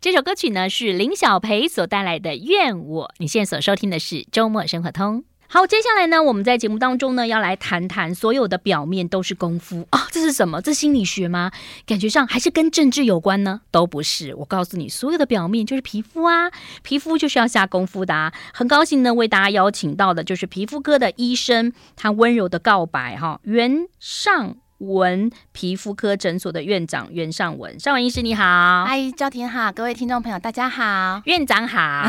[0.00, 5.24] 这首歌曲呢是林晓培所带来的《愿我》，你现在所收听的是周末生活通。
[5.48, 10.62] 好，接下来呢，我们在节目当中呢，要来谈谈所有的表面都是功夫啊，这是什么？
[10.62, 11.50] 这心理学吗？
[11.84, 13.62] 感觉上还是跟政治有关呢？
[13.72, 14.32] 都不是。
[14.36, 16.52] 我告诉你，所有的表面就是皮肤啊，
[16.84, 18.32] 皮肤就是要下功夫的啊。
[18.54, 32.06] 很高兴呢，为大家邀请到的就是皮肤科的医生，他温柔的告白哈，袁尚文皮肤科诊所的院长袁尚文，尚文医师你好，嗨，赵婷好，各位听众朋友大家好，院长好，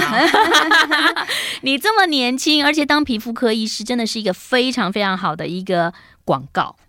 [1.63, 5.91] 你这么年轻，而且当皮肤科医师真的是一个非常非常好的一个
[6.23, 6.75] 广告。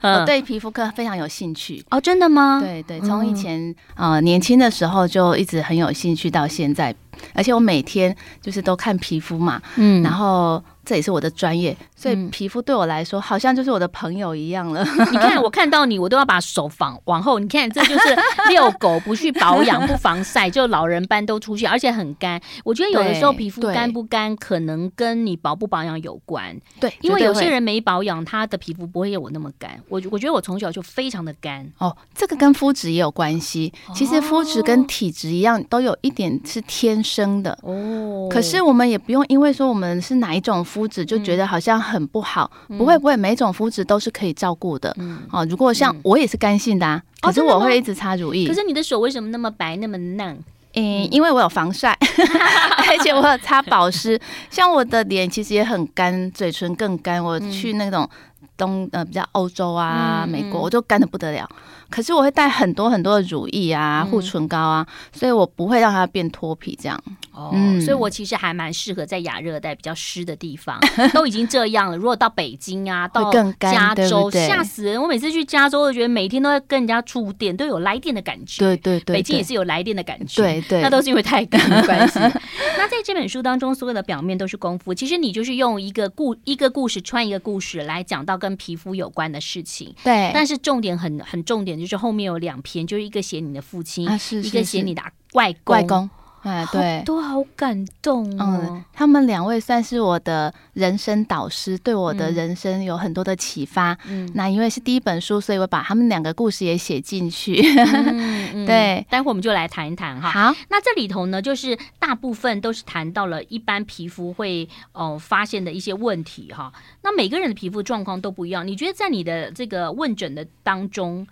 [0.00, 2.60] 我对皮肤科非常有兴趣哦，真的吗？
[2.62, 3.60] 对对，从以前、
[3.96, 6.94] 嗯、呃年轻的时候就一直很有兴趣到现在，
[7.34, 10.64] 而且我每天就是都看皮肤嘛，嗯，然后。
[10.84, 14.84] 这也是我的专业，所以皮肤对我来说好像就是我的朋友一样了。
[15.10, 17.38] 你看，我看到你，我都要把手放往后。
[17.38, 18.16] 你看，这就是
[18.50, 22.40] 遛狗不去保养、不防晒，就老人斑都出现，而且很干。
[22.64, 26.54] 我觉得有的时候皮肤干不干，可能跟你保不保养有关。
[26.80, 29.80] 对，因为有些人没保养，他的皮肤不会有我那么干。
[29.88, 31.66] 我我觉得我从小就非常的干。
[31.78, 33.72] 哦，这个跟肤质也有关系。
[33.94, 37.58] 其实肤质跟体质一样，都有一点是天生的。
[37.62, 38.28] 哦。
[38.30, 40.64] 可是我们也不用因为说我们是哪一种。
[40.74, 44.92] 肤质就觉得好像很不好，嗯、不会不会，每种肤质都是可以照顾的。
[44.98, 48.48] 嗯，哦，如果像我也是干性的啊，嗯、可是我会一直擦乳液。
[48.48, 50.36] 可是你的手为什么那么白那么嫩？
[50.74, 51.96] 嗯，因为我有防晒，
[52.90, 54.20] 而且我有擦保湿。
[54.50, 57.22] 像我的脸其实也很干，嘴唇更干。
[57.22, 58.08] 我去那种
[58.56, 61.48] 东呃比较欧洲啊、美国，我就干的不得了。
[61.88, 67.00] 可是我会带很多很多的乳液啊、护唇膏啊，所以我不会让它变脱皮这样。
[67.34, 70.78] 哦，所以我其实还蛮适合在亚热带比较湿的地方，
[71.12, 71.96] 都已经这样了。
[71.96, 75.00] 如果到北京啊，到加州，吓死人！
[75.00, 78.64] 我每次去加州，我觉得每天都在跟人家触电，都有来电的感觉。
[78.64, 80.42] 对对对，北京也是有来电的感觉。
[80.42, 82.18] 对对，那都是因为太干的关系。
[82.20, 84.94] 那在这本书当中，所有的表面都是功夫。
[84.94, 89.92] 其实你就是用一个故一个故事穿一个故事来讲到跟皮肤有关的事情。
[90.04, 94.04] 对，但是重点很很重点就是后面有两篇，就是一个写你的父亲，
[94.42, 95.02] 一个写你的
[95.32, 95.74] 外公。
[95.74, 96.08] 外公。
[96.44, 98.60] 哎，对，都好感动哦。
[98.62, 103.96] 嗯，他们两位算是我的人生导师，对我的人生有很多的启发。
[104.06, 107.62] 嗯，那因为是第一本书，所以我把他们两个故事也写进去。
[107.76, 110.30] 嗯嗯、 对，待会我们就来谈一谈哈。
[110.30, 116.70] 好，那这里头呢，就是大部分都是谈到了一般皮肤会哦发现的一些问题哈。
[117.02, 121.26] 那每个人的皮肤状况都不一样，你觉得在你的这个问诊的当中，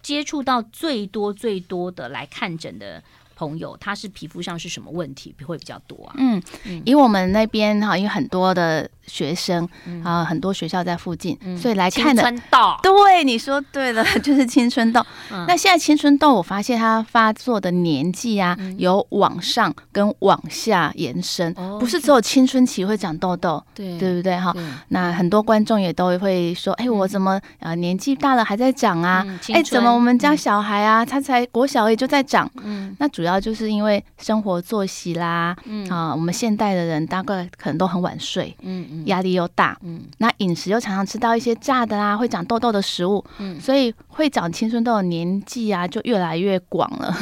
[0.00, 3.02] 接触到最多最多的来看诊的？
[3.36, 6.14] 朋友，他是皮肤上是什么问题会比较多啊？
[6.16, 6.42] 嗯，
[6.84, 9.68] 因为我们那边哈，因为很多的学生
[10.02, 12.22] 啊，很多学校在附近，所以来看的。
[12.22, 15.04] 青春痘，对，你说对了， 就是青春痘。
[15.46, 24.54] 那现在青春痘，我发现它发作的年纪啊，有往上跟往下延伸，不是只有青春期会长痘痘，对对不对哈？
[24.88, 29.22] 那很多观众也都会说，哎，我怎么啊年纪大了还在长啊？
[29.50, 32.50] 哎，怎么我们家小孩啊，他才国小也就在长？
[32.62, 33.25] 嗯，那主要。
[33.26, 35.84] 主要就是因为生活作息啦，嗯。
[35.90, 47.12] 啊，我们现代的人大概可能都很晚睡，嗯嗯，压力又大，嗯，那饮食又常常吃到一些炸的啦，会长痘痘的食物，嗯，所以会长青春痘的年纪啊就越来越广了。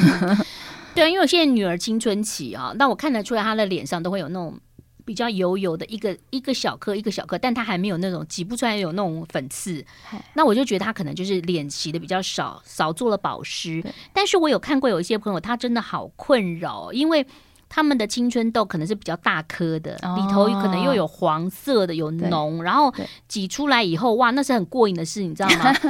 [0.93, 4.53] 对，因为我现在女儿青春期啊，那我看得出来她的脸上都会有那种。
[5.05, 9.85] 比较油油的一个一个小颗一个小颗，但它还没有那种挤不出来有那种粉刺，
[10.33, 13.81] 那我就觉得它可能就是脸洗的比较少，少做了保湿。
[14.11, 17.25] 但是我有看过有一些朋友，他真的好困扰，因为。
[17.75, 22.93] 他们的青春痘可能是比较大颗的，哦、里头可能又有黄色的，有脓，然后
[23.27, 25.75] 挤出来以后，哇，那是很过瘾的事，你知道吗？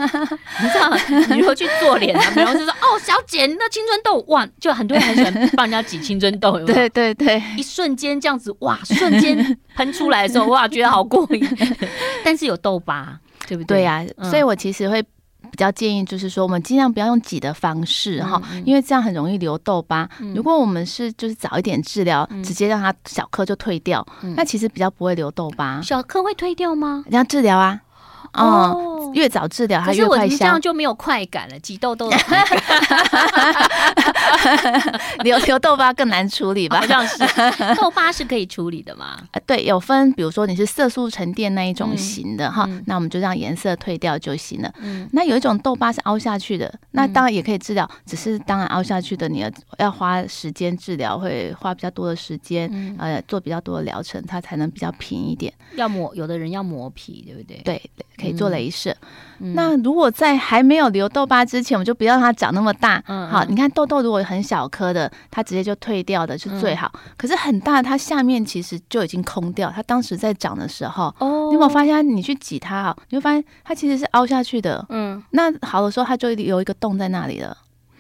[0.64, 0.92] 你知道，
[1.30, 6.66] 你如果去做脸啊，然后就说哦，小姐，你那青春痘，哇，就很多人很喜欢帮人家挤青春痘，有有？
[6.74, 11.48] 对对对，一瞬间这样子，哇，瞬间喷出来的时候，哇，觉得好过瘾。
[12.26, 13.78] 但是有痘疤，对不对？
[13.78, 15.06] 对呀、啊，嗯、所以我其实会。
[15.46, 20.10] 比较建议就是说，我们尽量不要用挤的方式哈，嗯嗯、因为这样很容易留痘疤。
[20.20, 25.82] 嗯、如果我们是就是早一点治疗，嗯、直接让它小颗就退掉，嗯、那其实比较不会留痘疤。
[25.82, 27.04] 小颗会退掉吗？
[27.10, 27.82] 要治疗啊。
[28.34, 30.38] 哦，越早治疗它越快消。
[30.38, 32.10] 这样就没有快感了，挤痘痘。
[35.24, 36.80] 留留痘疤更难处理吧？
[36.80, 37.18] 好像是，
[37.76, 39.18] 痘疤是可以处理的嘛？
[39.32, 44.72] 啊，对，有分，比如说你是色素沉淀那一种型的哈，那我们就让颜色退掉就行了。
[44.80, 55.52] 嗯，那有一种痘疤是凹下去的，那当然也可以治疗，只是当然凹下去的你要要花时间治疗，会花比较多的时间，呃，做比较多的疗程，它才能比较平一点。
[55.76, 57.62] 要磨，有的人要磨皮，对不对？
[57.64, 57.82] 对，
[58.18, 58.95] 可以做镭射。
[59.54, 63.04] 那如果在还没有留痘疤之前，我们就不要让它长那么大。
[63.08, 66.92] 嗯，好，你看痘痘如果很小颗的，它直接就退掉的是最好。
[67.18, 69.70] 可是很大，它下面其实就已经空掉。
[69.76, 74.86] 它当时在长的时候，哦，你有没有发现你去挤它哈，你会发现它其实是凹下去的。
[74.90, 77.58] 嗯，那好的时候它就有一个洞在那里了。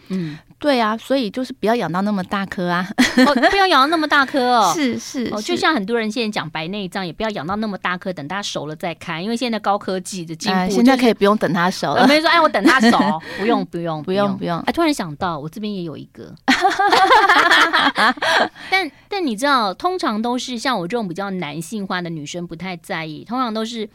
[0.07, 0.38] 嗯。
[0.57, 2.88] 对啊，所以就是不要养到那么大颗啊！
[3.28, 4.72] 哦，不要养到那么大颗哦。
[4.74, 12.07] 是是哦，就像很多人现在讲白内障，也不要养到那么大颗，等它熟了再开，因为现在高科技的进步，现在可以不用等它熟了。
[12.07, 12.98] 没说哎，我等它熟，
[13.38, 14.57] 不用不用不用不用。
[14.62, 16.34] 哎，突然想到，我这边也有一个，
[18.72, 23.88] 但但你知道，通常都是像我这种比较男性化的女生不太在意，通常都是。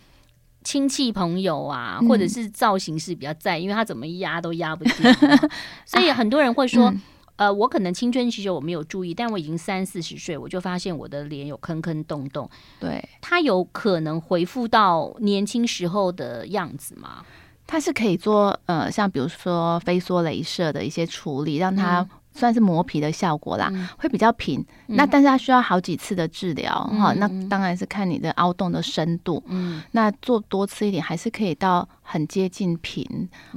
[0.63, 5.03] 亲戚朋友啊，或者是造型师比较在因为他怎么压都压不住，
[5.87, 7.03] 所以很多人会说，啊嗯、
[7.37, 12.49] 呃，我可能青春期时我没有注意，但我已经三四十岁，我就发现我的脸有坑坑洞洞。
[12.79, 17.25] 对，他有可能恢复到年轻时候的样子吗？
[17.67, 22.07] 他是可以做呃，像比如说飞梭镭射的一些处理，让他。
[22.33, 24.65] 算是磨皮的效果啦，嗯、会比较平。
[24.87, 27.13] 嗯、那但是它需要好几次的治疗哈。
[27.13, 29.43] 嗯、那当然是看你的凹洞的深度。
[29.49, 33.05] 嗯，那做多吃一点还是可以到很接近平。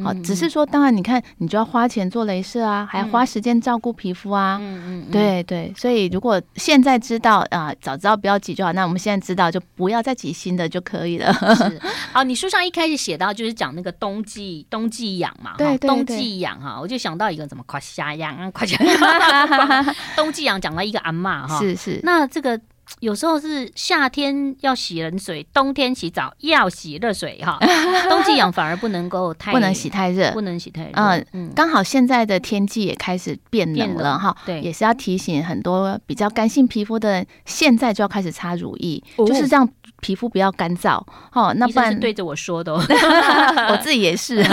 [0.04, 4.60] 好、嗯，只是说当然你看你就要花钱做镭射啊，还要花时间照顾皮肤啊。
[4.62, 5.74] 嗯嗯，对对。
[5.76, 8.72] 所以如果现在知道啊，早知道不要挤就好。
[8.74, 11.34] 那我们现在知道就不要再挤新的就可以了。
[11.56, 11.82] 是。
[12.12, 15.88] 好，你书上一开始写到就是讲那个冬季冬季痒嘛，对，对对。
[15.88, 18.52] 冬季痒哈，我就想到一个怎么夸瞎痒
[20.16, 22.00] 冬季痒讲了一个阿嬷哈，是是。
[22.04, 22.60] 那这个
[23.00, 27.57] 有时候是夏天要洗冷水，冬天洗澡要洗热水哈。
[28.09, 31.25] 冬季养反而不能够太不能洗太热，不能洗太热。
[31.33, 39.68] 嗯，刚好现在的天气也开始变冷了哈，对，也是要提醒很多比较干性皮肤的人，现在就要开始擦乳液，就是让
[40.01, 41.03] 皮肤不要干燥。
[41.33, 42.74] 哦，那不然对着我说的，
[43.69, 44.44] 我自己也是，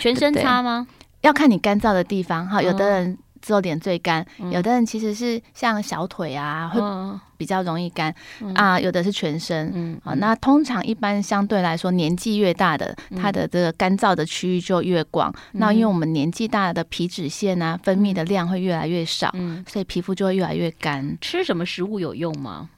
[0.00, 0.86] 全身擦吗？
[1.22, 9.70] 要看你干燥的地方哈，有的人只有脸最干，嗯、有的人其实是像小腿啊，嗯、会比较容易干、嗯、啊，有的是全身。
[9.72, 15.32] 嗯，好，那通常一般相对来说，年纪越大的，它的这个干燥的区域就越广。
[15.52, 21.16] 嗯、那因为我们年纪大的皮脂腺啊，分泌的量会越来越少，嗯、所以皮肤就会越来越干。
[21.20, 22.68] 吃什么食物有用吗？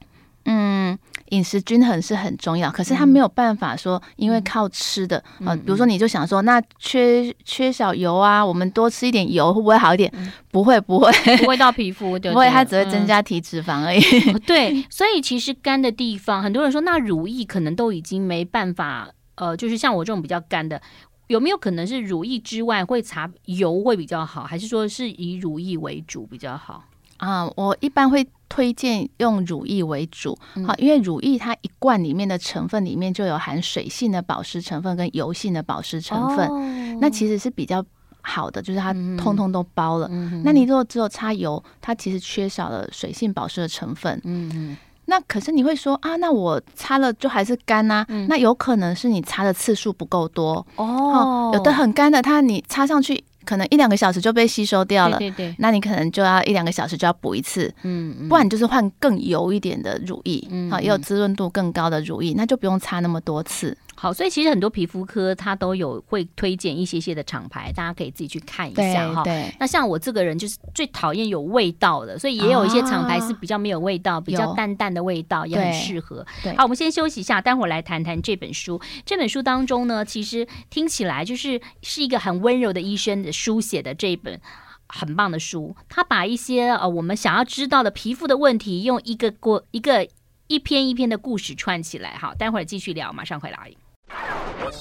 [0.44, 0.99] 嗯，
[1.30, 10.10] 饮食均衡是很重要，可是他没有办法说，因为靠吃的啊，嗯、比如说你就想说，那缺缺少油啊，我们多吃一点油会不会好一点？
[10.14, 14.00] 嗯、不会，不会，不会到皮肤， 对，不会，它只会增加体脂肪而已。
[14.28, 20.81] 嗯、对，所以其实干的地方，很多人说，那乳液可能都已经没办法，呃，就是像我这种比较干的，
[21.26, 26.84] 有没有可能是乳液之外会擦油会比较好，还是说是以乳液为主比较好？
[27.19, 28.26] 啊，我一般会。
[28.50, 30.37] 推荐用乳液为主，
[30.67, 37.85] 好，因为乳液它一罐里面的成分里面就有含水性的保湿成分跟油性的保湿成分，哦、那其实是比较
[38.23, 40.09] 好的，就是它通通都包了。
[40.44, 44.19] 那你如果只有擦油，它其实缺少了水性保湿的成分。
[44.25, 48.05] 嗯哼那可是你会说啊，那我擦了就还是干呐？
[48.08, 51.51] 嗯、那有可能是你擦的次数不够多哦。
[51.55, 53.22] 有的很干的，它你擦上去。
[53.48, 63.74] 可能一两个小时就被吸收掉了，对对对，那你可能就要一两个小时就要补一次，嗯，嗯，不然就是换更油一点的乳液，嗯，好，也有滋润度更高的乳液，那就不用擦那么多次。
[64.00, 69.24] 好，所以其实很多皮肤科它都有会推荐一些些的厂牌，大家可以自己去看一下哈。
[69.24, 76.24] 对，那像我这个人就是最讨厌有味道的，所以也有一些厂牌是比较没有味道，比较淡淡的味道，也很适合。
[76.44, 78.81] 对，好，我们先休息一下，待会儿来谈谈这本书。
[79.05, 84.40] 这本书当中呢，其实听起来就是是一个很温柔的医生的书写的这一本
[84.86, 85.74] 很棒的书。
[85.88, 90.06] 他把一些呃我们想要知道的皮肤的问题，用一个过一个
[90.46, 92.17] 一篇一篇的故事串起来。
[92.17, 93.72] 好，待会儿继续聊，马上回来。
[94.08, 94.72] 欢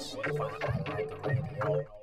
[0.00, 1.95] 欢。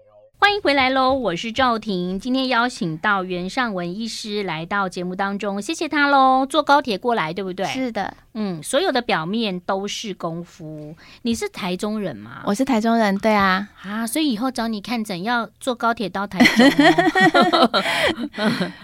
[0.51, 1.13] 迎回来喽！
[1.13, 6.45] 我是赵婷，今天邀请到袁尚文医师来到节目当中，谢谢他喽。
[6.45, 7.65] 坐高铁过来，对不对？
[7.67, 10.95] 是的，嗯，所有的表面都是功夫。
[11.21, 12.41] 你是台中人吗？
[12.45, 16.67] 我是台中人，对啊，啊，所以以后找你看诊要坐高铁到台中
[17.51, 17.83] 哦。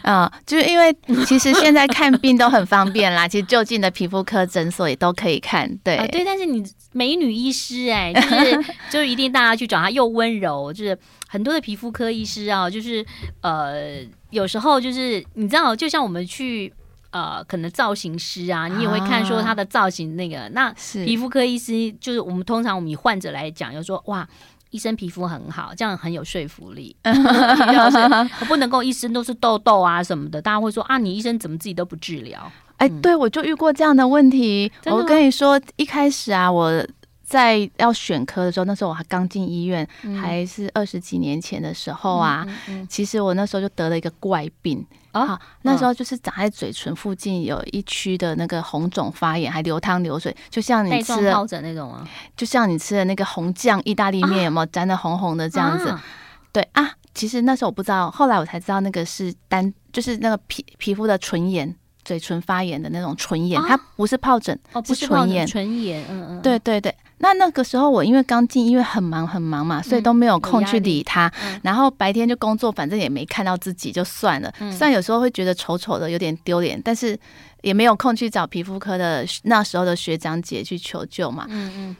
[0.04, 6.24] 啊、嗯，就是因为其实现在看病都很方便啦， 其实就近的皮肤科诊所也都可以看，对、啊、对。
[6.24, 6.64] 但是你
[6.94, 10.98] 美女医师哎、欸，就是就一定大家去找她，又温柔，就是。
[11.32, 13.06] 很多的皮肤科医师啊，就是
[13.42, 16.74] 呃，有时候就是你知道，就像我们去
[17.12, 20.42] 呃，可能造型师啊，你也会看说他的造型那个。
[20.42, 20.74] 啊、那
[21.06, 24.28] 皮肤科医师就是我们通常我们以患者来讲，就说哇，
[24.72, 26.96] 医生皮肤很好，这样很有说服力。
[27.04, 32.52] 我 不能够一身都是痘痘啊什么的，大家会说啊，你医生怎么自己都不治疗？
[32.78, 34.72] 哎，对，我就遇过这样的问题。
[34.86, 36.84] 我跟你说，一开始啊，我。
[37.30, 42.44] 在要选科的时候，那时候我还刚进医院，嗯、还是二十几年前的时候啊。
[42.48, 52.04] 嗯嗯嗯、其实我那时候就得了一个怪病啊，好那时候就是长在嘴唇附近有一区的那个红肿发炎，还流汤流水，就像你吃的那种啊，
[52.36, 55.90] 就像你吃的那个红酱意大利面， 有没有沾的红红的这样子？
[55.90, 56.04] 啊
[56.52, 61.76] 对啊，其实那时候我不知道，后来我才知道那个是单，就是那个皮皮肤的唇炎。
[62.10, 66.92] 嘴唇发炎的那种唇炎，它不是疱疹，哦，不是唇炎，唇炎，嗯嗯，对对对。
[67.20, 71.32] 那那个时候我因为刚进医院，很忙很忙嘛，所以都没有空去理它。
[71.62, 74.52] 然后白天就工作，反正也没看到自己，就算了。
[74.72, 77.16] 虽然有时候会觉得丑丑的，有点丢脸，但是
[77.62, 81.46] 也没有空去找皮肤科的那时候的学长姐去求救嘛。
[81.48, 81.96] 嗯嗯。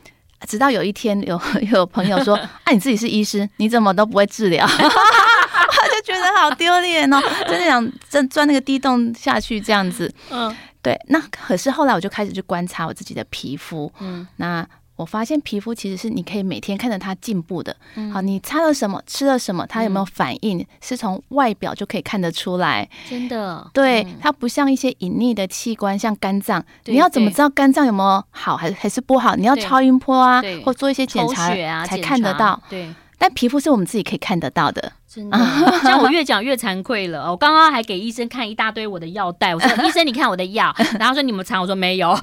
[0.48, 1.40] 直到有一天，有
[1.70, 4.66] 有朋友说： “啊，你自己是医师，你怎么都不会治疗？”
[6.04, 10.12] 觉得好丢脸哦，真的想钻钻那个地洞下去这样子。
[10.32, 11.00] 嗯，对。
[11.08, 13.92] 那可是后来我就开始去观察我自己的皮肤。
[14.00, 17.76] 嗯，那我发现皮肤其实是你可以每天看着它进步的。
[17.96, 22.88] 嗯，好，你擦了什么，吃了什么，它有没有反应，是从外表就可以看得出来。
[23.10, 29.36] 真的，对，它不像一些隐匿的器官，像肝脏，你要怎么知道肝脏有没有好还还是不好？
[29.36, 31.50] 你要超音波啊，或做一些检查
[31.86, 32.62] 才看得到。
[32.70, 32.94] 对。
[33.20, 35.38] 但皮肤是我们自己可以看得到的，真的。
[35.84, 37.30] 像我越讲越惭愧了。
[37.30, 42.18] 我刚刚还给医生看一大堆我的药袋，我说 医生你看我的药，然后说你们擦，我说没有，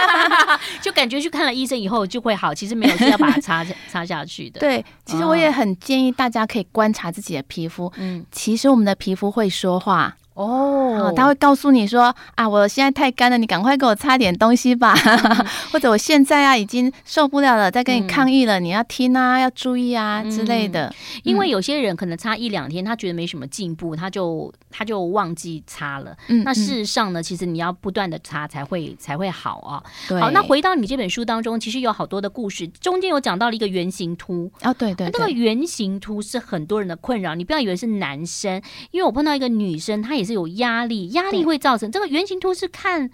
[0.80, 4.60] 就感觉去看了医生以后就会好，其实没有，是要把它擦擦下去的。
[4.60, 10.16] 对，其实我也很建议大家可以观察自己的皮肤，嗯，其实我们的皮肤会说话。
[10.34, 20.92] 哦，他会告诉你说啊，我现在太干了，你赶快给我擦点东西吧，嗯、 或者我现在啊已经受不了了，在跟你抗议了，嗯、你要听啊，要注意啊、嗯、之类的。
[21.22, 26.16] 因为有些人可能擦一两天，他觉得没什么进步，他就他就忘记擦了。
[26.26, 29.80] 嗯，那事实上呢，其实你要不断的擦才会才会好啊。
[30.08, 30.20] 对。
[30.20, 38.60] 好，那回到你这本书当中，其实有好多的故事，中间有讲到了一个圆形秃啊，对对，对，那个圆形秃是很多人的困扰，你不要以为是男生，
[38.90, 40.23] 因为我碰到一个女生，她也。
[40.24, 43.08] 是有压力，压力会造成这个圆形秃是看，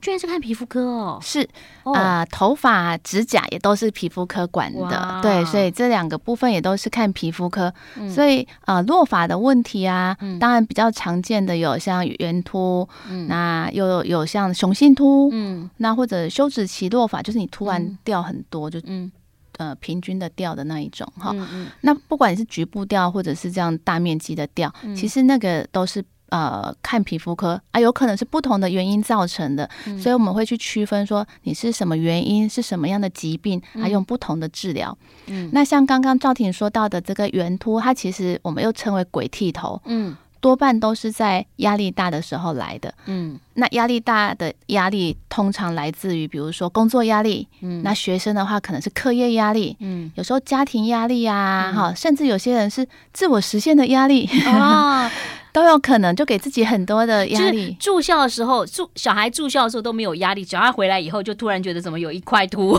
[0.00, 1.42] 居然是看皮肤科哦，是
[1.84, 19.12] 啊、呃，头发、指甲也都是皮肤科管的，对，所以这两个部分也都是看皮肤科，嗯、所以呃，落发的问题啊，嗯、当然比较常见的有像圆秃，嗯、那又有，有像雄性秃，嗯，那或者休止期落发，就是你突然掉很多，嗯、就嗯。
[19.58, 26.02] 呃平均的掉的那一种哈，嗯嗯、那不管你是局部掉或者是这样大面积的掉，嗯、其实那个都是。
[26.30, 34.96] 呃，看皮肤科啊，有可能是不同的原因造成的，嗯、所以我们会去区分说你是什么原因，是什么样的疾病，还、嗯、用不同的治疗。
[35.26, 42.94] 嗯，那像刚刚赵婷说到的这个圆秃，它其实我们又称为鬼剃头，嗯，多半都是在压力大的时候来的。
[43.06, 55.06] 嗯，那压力大的压力通常来自于，比如说工作压力，嗯，那学生的话可能是课业压力，嗯，有时候家庭压力啊，哈、嗯，甚至有些人是自我实现的压力啊。
[55.06, 55.10] 哦
[55.52, 57.76] 都有可能，就给自己很多的压力。
[57.80, 62.78] 住校的时候，住小孩住校的时候都没有 压力，小孩回来以后就突然觉得怎么有一块秃，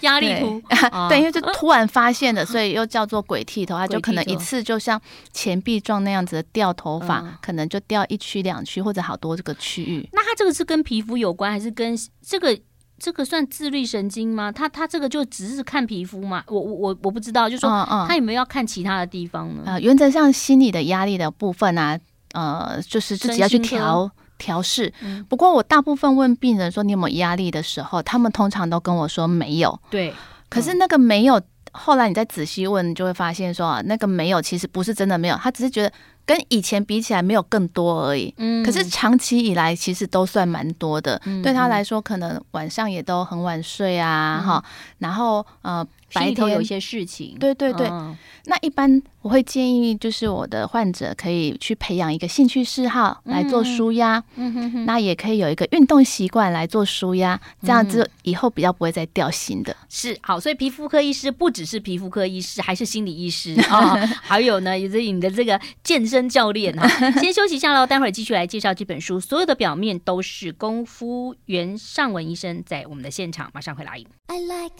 [0.00, 0.62] 压力秃。
[1.08, 3.76] 对， 因为就突然发现的，所以又叫做鬼剃头。
[3.76, 5.00] 他就可能一次就像
[5.32, 10.08] 钱币状那样子的掉头发，可能就掉一区两区或者好多这个区域。
[10.12, 12.58] 那他这个是跟皮肤有关，还是跟这个？
[13.00, 14.52] 这个算自律神经吗？
[14.52, 16.44] 他他这个就只是看皮肤嘛？
[16.48, 17.68] 我我我我不知道，就说
[18.06, 19.62] 他有没有要看其他的地方呢？
[19.64, 21.98] 呃，原则上心理的压力的部分啊，
[22.34, 24.92] 呃，就是自己要去调调试。
[25.00, 29.80] 嗯、不过我大部分问病人说你有没有压力的时候，他们通常都跟我说没有。
[29.90, 30.14] 对，
[30.50, 31.40] 可是那个没有，
[31.72, 35.90] 后来你再仔细问，就会发现说啊，那个没有其实不是真的没有，他只是觉得。
[36.30, 38.32] 跟以前比起来没有更多而已。
[38.36, 41.20] 嗯，可是长期以来其实都算蛮多的。
[41.24, 45.84] 嗯，对他来说，可能晚上也都很晚睡啊，哈、嗯，然后呃。
[46.12, 47.86] 白天有一些事情，对对对。
[47.88, 54.86] 嗯、那一般我会建议，就是我的患者可以去培养一个兴趣嗜好来做舒压，嗯哼哼。
[54.86, 59.76] 那也可以有一个运动习惯来做舒压，这样子以后比较不会再掉心的。
[59.88, 66.88] 是好，所以皮肤科医师不只是皮肤科医师，还是心理医师啊、 哦，还有呢，也是你的这个健身教练啊。
[67.20, 69.20] 先休息一下喽，待会儿继续来介绍这本书。
[69.20, 73.90] 所有的表面都是功夫，袁尚文医生在我们的现场，马上回来。
[74.28, 74.76] I like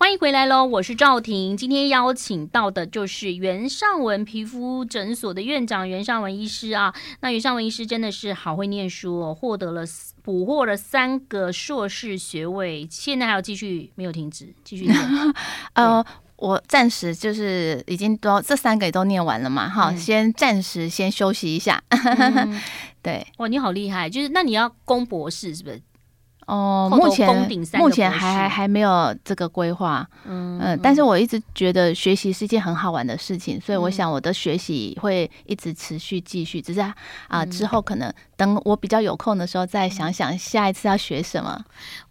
[0.00, 1.54] 欢迎回来喽，我是赵婷。
[1.54, 6.94] 今天邀请到的就是袁尚文皮肤诊所的院长袁尚文医师啊。
[7.20, 9.82] 那袁尚文医师真的是好会念书哦，获得了
[10.22, 14.98] 捕获了三个硕士学位，现在还要继续没有停止，继续念。
[15.74, 16.02] 呃，
[16.36, 21.82] 我暂时就是已经都这三个也都念完了嘛，哈、嗯，先暂时先休息一下。
[21.90, 22.58] 嗯、
[23.02, 25.82] 对，哇，你好厉害，就是那你要攻博士是不是？
[26.48, 36.94] 哦，目前目前还还还没有这个规划，嗯嗯，但是我一直觉得学习是一件很好玩的事情，所以我想我的学习会一直持续继续，只是啊、
[37.28, 41.62] 呃、之后可能等我比较有空的时候再想想下一次要学什么。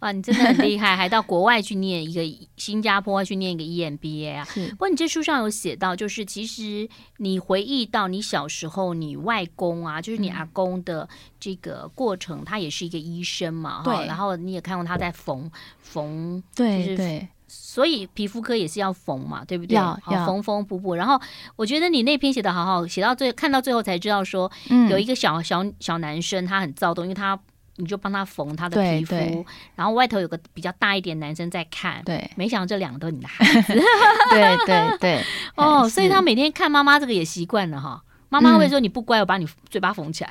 [0.02, 4.48] 哇，你真的很厉害，还到国外去念一个新加坡去念一个 EMBA 啊！
[4.70, 14.38] 不过你这书上有写到，就是其实你回忆到你小时候，你外公啊，就是你阿公的这个过程，他也是一个医生嘛，哈，然后。
[14.38, 15.50] 你也看过他在缝
[15.82, 19.76] 缝，对，就是对，所以皮肤科也是要缝嘛，对不对？
[19.76, 20.96] 要要缝缝补补。
[20.96, 21.20] 然后
[21.56, 27.38] 我觉得你那篇写的好好，写到最看到最后才知道说，嗯，有一个小小小男生他很躁动，因为他
[27.78, 35.24] 你就帮他缝他的皮肤，然后外头有个比较大一点男生在看，对，没想到这两个都是你的孩子，对 对对，
[35.58, 38.04] 哦，所以他每天看妈妈这个也习惯了哈。
[38.30, 40.30] 妈妈会说你不乖，我把你嘴巴缝起来。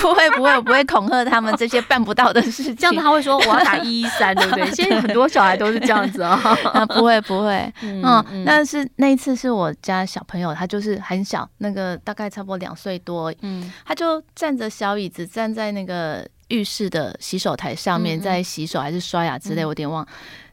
[0.00, 2.76] 不 会不会，我不会恐吓他们这些办不到的事情。
[2.76, 4.70] 这样子他会说我要打一一三，对不对？
[4.72, 6.36] 现在很多小孩都是这样子哦。
[6.88, 20.06] 不会不会， 嗯，但是那一次是我家小朋友，他就是很小，那个大概差不多两岁多，嗯，他就站着小椅子站在那个浴室的洗手台上面，在洗手还是刷牙之类，我有点忘。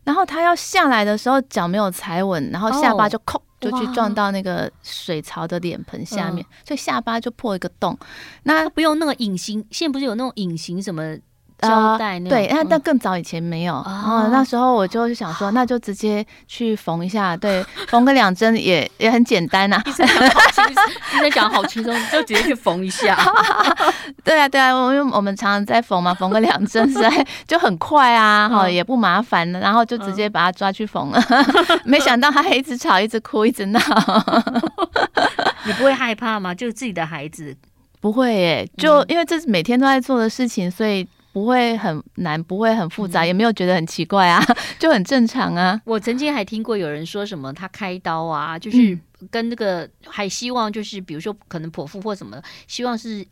[0.04, 3.42] 然后他要下来的时候脚没有踩稳，然后下巴就扣。
[3.62, 7.96] 就去撞到那个水槽的脸盆下面，所以下巴就破一个洞。
[8.42, 11.16] 那不用那个隐形，现在不是有那种隐形什么？
[11.62, 14.30] 胶带对，那但更早以前没有啊、哦。
[14.32, 19.84] 那时候我就想说，那就直接去缝一下，对， 缝个两针也也很简单呐、啊。
[19.86, 23.18] 医生讲好轻松，医生讲好轻松，就直接去缝一下。
[24.24, 31.24] 对啊，对啊，因为我们常常在缝嘛，缝个两针，实在就很快啊， 哈、嗯，也不麻烦，然后就直接把他抓去缝了。
[31.30, 33.80] 嗯、没想到他还一直吵，一直哭，一直闹。
[35.66, 36.54] 你不会害怕吗？
[36.56, 37.56] 就是自己的孩子，
[38.00, 41.08] 不会耶，就因为这是每天都在做的事情，所以。
[41.34, 44.44] 不会很难，不会很复杂，也没有觉得很奇怪啊，
[44.78, 45.80] 就很正常啊。
[45.86, 48.98] 我曾经还听过有人说什么，他开刀啊，就是
[49.30, 53.26] 跟那个还希望就是，比如说可能剖腹或什么，希望是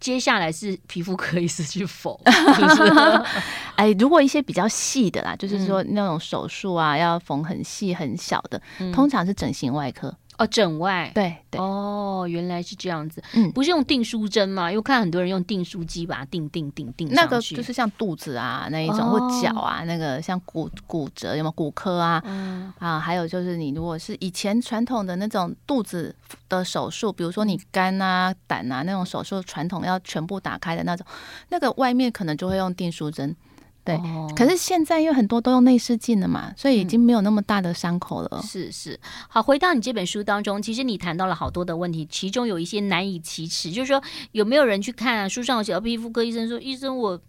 [0.00, 2.16] 接下来是皮肤科医师去缝。
[3.76, 8.60] 哎，如果一些比较细的啦，就是说那种手术啊，要缝很细很小的，
[8.92, 10.14] 通常是整形外科。
[10.42, 14.70] 哦，整外对对哦，原来是这样子，嗯，不是用订书针吗？
[14.70, 22.22] 因为看很多人用订书机把它订订订订那个就是像肚子啊那一种，或脚啊那个像骨骨折有没有骨科啊？
[22.26, 26.14] 嗯啊，还有就是你如果是以前传统的那种肚子
[26.48, 31.06] 的手术，比如说你肝啊胆啊那种手术，传统要全部打开的那种，
[31.50, 33.36] 那个外面可能就会用订书针。
[33.84, 34.00] 对，
[34.36, 38.28] 可是现在因为很多都用内视镜了嘛，所以已经没有那么大的伤口了。
[38.30, 45.28] 嗯、是是，好，回到你这本书当中，其实你谈到了好多的问题，其中有一些难以启齿，就是说有没有人去看啊？
[45.28, 47.20] 书上有写到皮肤科医生说，医生我。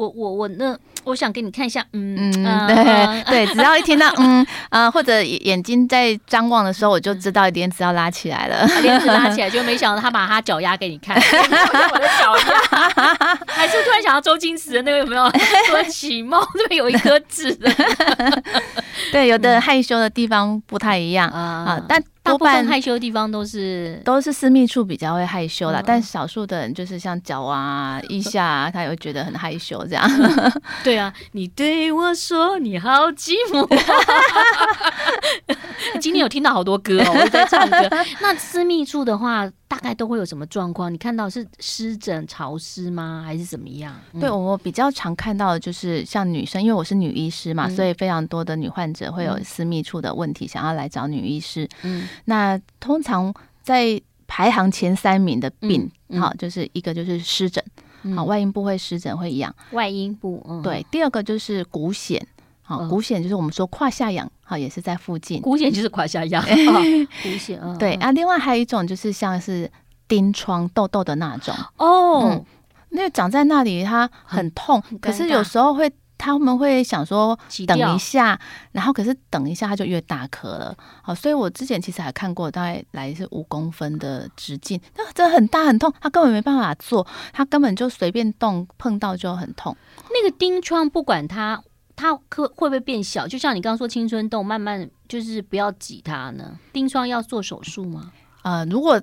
[0.00, 15.30] 我我我那我想给你看一下，嗯嗯，对、呃、对，只要一听到嗯啊、呃，或者眼睛在张望的时候，我就知道帘子要拉起来了，帘子拉起 来，就没想到他把他脚丫给你看， 我的脚丫，还是突然想到周星驰的那个有没有？
[15.68, 17.70] 说起猫这边有一颗痣的，
[19.12, 22.02] 对，有的害羞的地方不太一样啊、嗯，但。
[22.22, 30.08] 多半害羞的地方都是都是私密处比较会害羞啦，嗯、但少数的人就是像脚啊、腋下啊， 他也会觉得很害羞这样。
[30.84, 33.66] 对啊，你对我说你好寂寞。
[35.98, 37.88] 今天天有听到好多歌哦，我在唱歌。
[38.20, 40.92] 那私密处的话，大概都会有什么状况？
[40.92, 43.22] 你看到是湿疹、潮湿吗？
[43.24, 43.94] 还是怎么样？
[44.20, 51.68] 对，我比较常看到的就是像女生，因为我是女医师嘛，嗯、所以非常多的女患者会有私密处的问题，想要来找女医师。
[51.82, 57.62] 嗯，那通常在排行前三名的病，好、嗯，就是一个就是湿疹，
[58.16, 62.20] 好、嗯，外阴部会湿疹会痒，外阴部，嗯，对，第二个就是股癬。
[62.70, 65.42] 好，股癬就是我们说胯下痒，好，也是在附近。
[65.42, 66.40] 股癬就是胯下痒，
[67.20, 67.58] 股癬。
[67.60, 68.12] 嗯，对啊。
[68.12, 69.68] 另外还有一种就是像是
[70.06, 72.44] 钉疮痘痘的那种哦，嗯，
[72.90, 78.38] 因为长在那里它很痛，可是有时候会他们会想说等一下，
[78.70, 80.76] 然后可是等一下它就越大颗了。
[81.02, 89.76] 好，所以我之前其实还看过，大概来是五公分的直径，那真的很大很痛，他根本没办法做，他根本就随便动碰到就很痛。
[90.12, 91.60] 那个钉疮不管它。
[92.00, 93.28] 它可会不会变小？
[93.28, 96.58] 就像你刚刚说青春痘，慢慢就是不要挤它呢。
[96.72, 98.10] 丁疮要做手术吗？
[98.42, 98.98] 呃，如果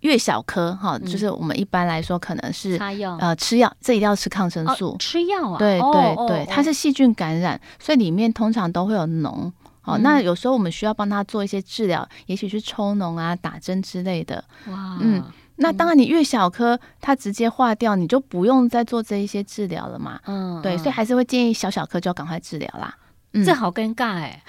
[0.00, 4.90] 越小颗哈，就是我们一般来说可能是擦药，呃，吃药，这一定要吃抗生素。
[4.90, 5.58] 哦、吃药啊？
[5.58, 9.50] 对对对，它是细菌感染，所以里面通常都会有脓。
[9.82, 14.44] 哦，那有时候我们需要帮他做一些治疗，也许是抽脓啊、打针之类的。
[14.68, 15.24] 哇，嗯。
[15.56, 20.20] 那当然，你越小颗，它直接化掉，你就不用再做这一些治疗了嘛。
[20.26, 22.94] 嗯，对，所以还是会建议小小颗就要赶快治疗啦。
[23.32, 24.42] 嗯，这好尴尬 哎。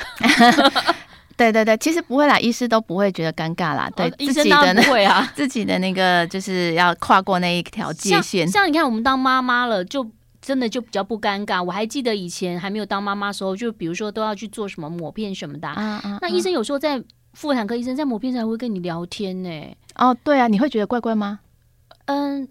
[1.38, 3.90] 对对对，其实不会啦，医师都不会觉得尴尬啦。
[3.96, 8.48] 对，医生当然不会啊， 自己的那个就是要跨过那一条界限。
[8.48, 10.10] 像，像你看，我们当妈妈了，就
[10.42, 11.64] 真的就比较不尴尬。
[11.64, 15.68] 我还记得以前还没有当妈妈的时候，就比如说都要去做什么抹片什么的。
[15.68, 17.02] 啊啊，那医生有时候在。
[17.38, 19.78] 妇产科医生在某片上会跟你聊天呢。
[19.94, 21.40] 哦，对啊，你会觉得怪怪吗？
[22.06, 22.48] 嗯，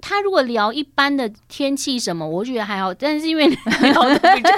[0.00, 2.92] 他如果聊一般的天气什么，我觉得还好。
[2.92, 4.52] 但是因为聊的比较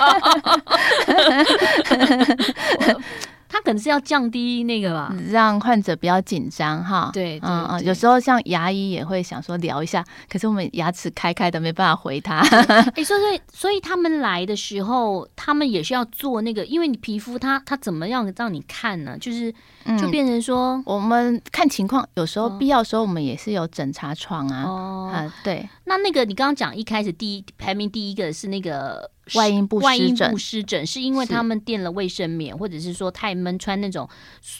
[3.51, 3.61] 好。
[3.61, 7.11] 他可能是要降低那个吧，让患者比较紧张哈。
[7.13, 12.39] 对，嗯嗯，有时候像牙医也会想说聊一下，可是我们牙齿开开的，没办法回他。
[12.39, 19.19] 哎、欸，所以所以他们来的时候，他们也是要做那个，因为你皮肤它它怎么样让你看呢？
[19.19, 19.53] 就是
[19.99, 24.65] 就变成说，嗯、我们看情况，有时候必要的时候，我们也是有诊查床啊。
[24.65, 25.69] 哦，嗯、对。
[25.85, 29.11] 那那个你刚刚讲一开始第一排名第一个是那个。
[29.37, 34.09] 外阴部外阴部湿疹是因为他们垫了卫生棉，或者是说太闷，穿那种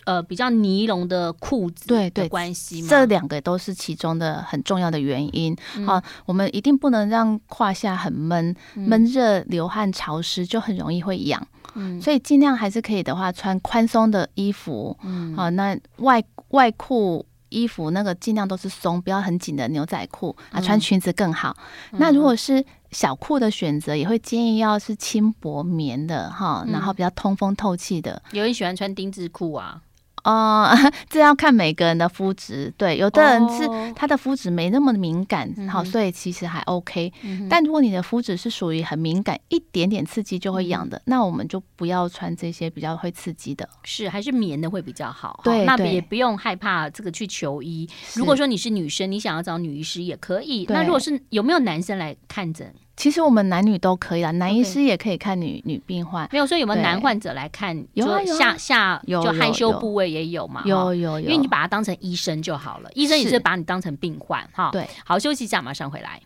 [0.05, 2.87] 呃比较尼龙的裤子，对对关系吗？
[2.89, 5.57] 这两个都是其中的很重要的原因。
[5.85, 11.45] 好、嗯，我们一定不能让胯下很闷、闷热、流汗、潮湿，就很容易会痒。
[11.75, 14.97] 嗯，所以尽量还是可以的话，穿宽松的衣服。
[15.11, 17.27] 嗯，好，那外外裤。
[17.53, 21.57] 衣服那个尽量都是松，不要很紧的牛仔裤啊，穿裙子更好。
[21.91, 28.23] 嗯、那如果是小裤的选择，也会建议要是轻薄棉的哈，然后比较通风透气的。
[28.31, 29.83] 有人喜欢穿丁字裤啊。
[30.25, 32.73] 哦、呃， 这要看每个人的肤质。
[32.77, 37.13] 对，有的人是他的肤质没那么敏感，好、哦，所以其实还 OK。
[37.23, 43.69] 嗯、但如果你的肤质是属于很敏感，一点点刺激就会痒的，嗯、那我们就不要穿这些比较会刺激的。
[43.85, 45.41] 是，还是棉的会比较好。
[45.45, 47.89] 对，那也不用害怕这个去求医。
[48.15, 50.67] 如果说你是女生，你想要找女医师也可以。
[50.69, 52.73] 那如果是有没有男生来看诊？
[53.01, 56.29] 其实我们男女都可以啊，男医师也可以看女.女病患。
[56.31, 57.75] 没有说有没有男患者来看？
[57.95, 60.63] 有啊，下下就害羞部位也有嘛。
[60.67, 64.69] 有有有，因为你把他当成医生就好了，医生也是把你当成病患哈。
[64.71, 66.21] 对，好，休息一下，马上回来。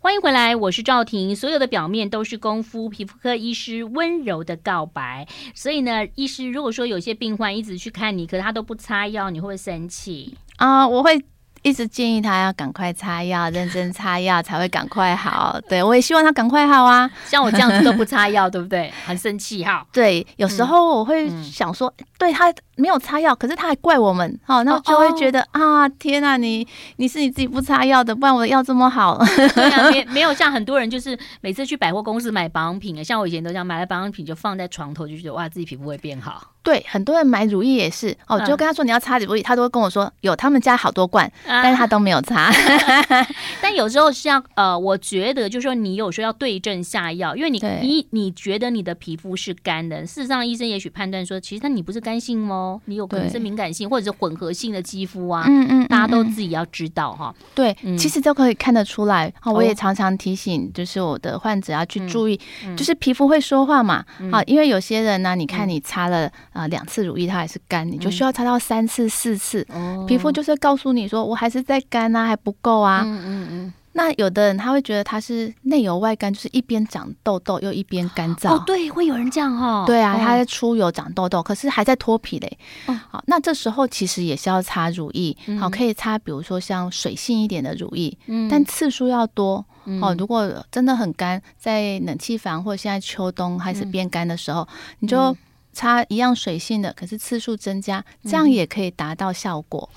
[0.00, 1.36] 欢迎回来，我是赵婷。
[1.36, 5.24] 所有的表面都是功夫，皮肤科医师温柔的告白。
[5.54, 10.88] 所以呢，医师如果说有些病患一直去看你，可是他都不擦药，你会不会生气啊？
[10.88, 11.24] 我会。
[11.66, 15.58] 一直建议他要赶快擦药，认真擦药才会赶快好。
[15.68, 17.10] 对，我也希望他赶快好啊。
[17.26, 18.88] 像我这样子都不擦药，对不对？
[19.04, 19.84] 很生气哈。
[19.90, 26.64] 对，有时候我会想说，嗯、对他没有擦药，可是他还怪我们，好，那我就会觉得、哦哦、啊，天啊，你
[26.98, 29.18] 你是你自己不擦药的，不然我的药这么好。
[29.52, 36.52] 对啊，没没有像很多人就是每次去百货公司买保养品，像我以前都这样，买了保养品就放在床头，就觉得哇，自己皮肤会变好。
[36.62, 41.30] 对，很多人买乳液也是哦，就跟他说你要擦乳液，他都会跟我说有他们家好多罐，
[41.62, 42.50] 但是他都没有擦。
[43.60, 55.44] 但有时候是要呃，我觉得就是说你有时候要对症下药，因为你你你觉得你的皮肤是干的，事实上医生也许判断说，其实他你不是干性哦，你有可能是敏感性或者是混合性的肌肤啊。
[55.46, 57.34] 嗯，嗯嗯，大家都自己要知道哈。
[57.54, 59.32] 对，嗯、其实都可以看得出来。
[59.44, 64.04] 我也常常提醒，就是我的患者要去注意，嗯、就是皮肤会说话嘛。
[64.30, 66.30] 好、嗯，因为有些人呢，你看你擦了。
[66.52, 73.02] 啊，两次乳液它还是干，你就需要擦到三次、四次，嗯、皮肤就是告诉你说我还是在干啊，还不够啊。
[73.04, 73.72] 嗯嗯嗯。
[73.98, 78.54] 那有的人他会觉得他是内油外干，就是一边长痘痘又一边干燥。
[78.54, 79.84] 哦，对，会有人这样哈、哦。
[79.86, 82.58] 对啊，他在出油长痘痘，可是还在脱皮嘞。
[82.88, 89.64] 哦，好，那这时候其实也是要擦乳液，嗯、好，可以擦，比如说像水性一点的乳液，嗯，但次数要多。
[89.86, 95.34] 嗯、哦，如果真的很干，在冷气房或者现在秋冬开始变干的时候，嗯、你就
[95.72, 99.88] 擦一样水性的，可是次数增加，这样也可以达到效果。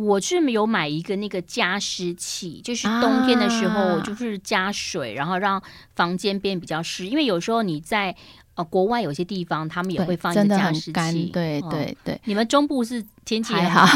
[0.00, 5.62] 我是有买一个那个加湿器，就是冬天的时候，我就是加水，啊、然后让
[5.94, 8.16] 房间变比较湿，因为有时候你在。
[8.56, 12.20] 呃，国外有些地方他们也会放一个加湿器，对对对。
[12.24, 13.86] 你们中部是天气还好，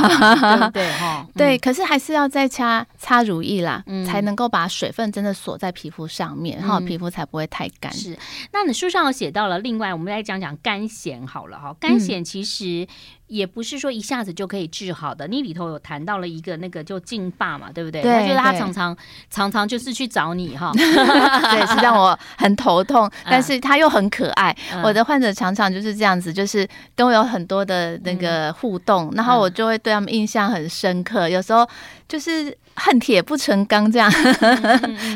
[0.48, 0.90] 对不对？
[0.94, 1.58] 哈，对。
[1.58, 7.92] 可是还是要再擦擦乳液啦，才能够把水分真的锁在皮肤上面，哈，皮肤才不会太干。
[7.92, 8.16] 是。
[8.52, 11.74] 那你书上有写到了，另外我们来讲讲干癣好了哈。
[11.80, 12.86] 干癣其实
[13.26, 15.26] 也不是说一下子就可以治好的。
[15.26, 18.02] 你里头有谈到了一个那个就劲爸嘛，对不对？
[18.02, 18.96] 他觉得他常常
[19.28, 24.43] 常常就是去找你哈， 对，是让我很头痛，但是他又很可爱。
[24.83, 31.28] 我的患者常常就是这样子，就是跟我有很多的那个互动，然后我就会对他们印象很深刻。
[31.28, 31.68] 有时候
[32.09, 34.10] 就是恨铁不成钢这样，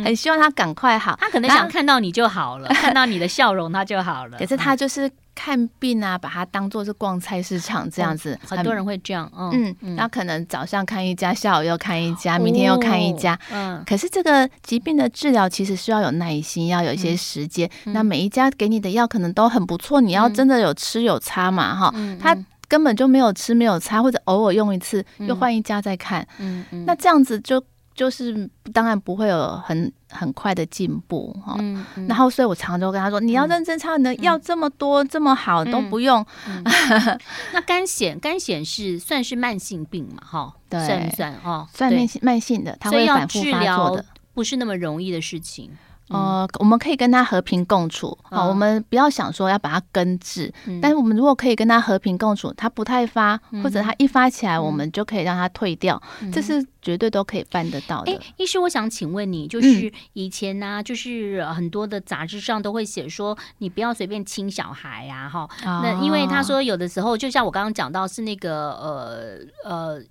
[0.04, 1.16] 很希望他赶快好。
[1.20, 4.38] 他可能想看到你就好了，看到你的笑容他就好了。
[4.38, 9.30] 可是他就是看病啊，把它当做是逛菜市场这样子，很多人会这样。
[9.52, 13.38] 嗯，那可能早上看一家，下午又看一家，明天又看一家。
[13.50, 17.68] 嗯，可是这个疾病的治疗其实需要有耐心，要有一些时间。
[17.86, 21.94] 那每一家给你的药可能都很不错，你要真的有吃有擦嘛，哈。
[22.20, 22.36] 他
[22.68, 26.26] 根本就没有吃没有擦，或者偶尔用一次又换一家再看。
[26.38, 27.60] 嗯嗯，那这样子就。
[27.94, 36.24] 就是当然不会有很很快的进步哈，嗯嗯、然后所以我常常都跟他说，嗯、你要认真擦，你的药这么多、嗯、这么好都不用。
[37.52, 40.22] 那干癣干癣是算是慢性病嘛？
[40.24, 41.34] 哈，对，算不算？
[41.42, 45.68] 哦，算慢性慢性的，它会反复发作的，不是那么容易的事情。
[46.10, 56.00] 呃，我们可以跟他和平共处，好，我们不要想说要把它根治，但是我们如果可以跟他和平共处，他不太发，或者他一发起来，我们就可以让他退掉，
[56.32, 58.12] 这是绝对都可以办得到的。
[58.12, 70.02] 哎，医师，我想请问你，就是以前呢，就是很多的杂志上都会写说，你不要随便亲小孩呀，哈，那因为他说有的时候，就像我刚刚讲到，是那个呃呃。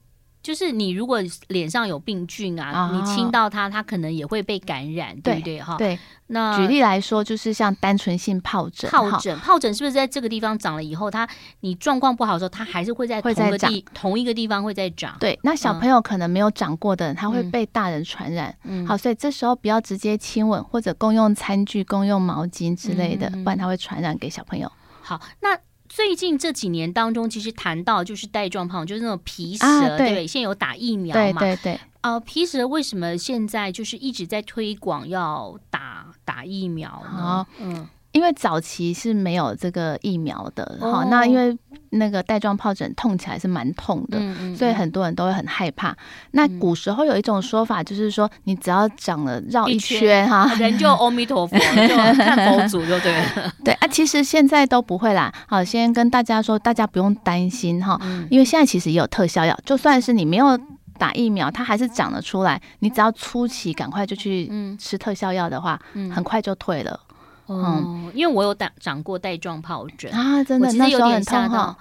[0.47, 5.62] 就是你如果脸上有病菌啊，你亲到它，它可能也会被感染，对不对？
[5.62, 5.99] 哈，对。
[6.27, 11.27] 那举例来说，就是像单纯性疱疹，疱疹，疱疹是不是在这个地方长了以后，它
[11.60, 15.17] 你状况不好的时候，它还是会在同一个地同一个地方会在长？
[15.19, 15.38] 对。
[15.43, 18.55] 那小朋友可能没有长过的，他会被大人传染。
[18.63, 18.88] 嗯。
[18.88, 24.71] 好，所以这时候不要直接亲吻或者共用餐具、共用毛巾之类的，不然它会传染给小朋友。
[25.01, 25.60] 好，那。
[25.89, 31.39] 最近这几年当中，其实谈到就是带状疱，就是那种皮蛇，对，现在有打疫苗嘛？
[31.39, 31.80] 对对对。
[32.02, 37.45] 呃，皮蛇为什么现在就是一直在推广要打打疫苗呢？
[37.60, 37.88] 嗯。
[38.17, 41.56] 因为早期是没有这个疫苗的，好，那因为
[41.91, 44.19] 那个带状疱疹痛起来是蛮痛的，
[44.56, 45.95] 所以很多人都会很害怕。
[46.32, 53.53] 那古时候有一种说法，就是说你只要长了绕一圈哈，人就阿弥陀佛，就 看佛祖就对了。
[53.63, 55.32] 对啊，其实现在都不会啦。
[55.47, 58.01] 好，先跟大家说，大家不用担心哈，
[58.32, 60.60] 因为现在其实也有特效药，就算是你没有
[60.97, 62.60] 打疫苗，它还是长得出来。
[62.80, 65.80] 你只要初期赶快就去吃特效药的话，
[66.12, 66.99] 很快就退了。
[67.47, 71.75] 哦，因为我有打长过带状疱疹啊，真的，其实有点吓到。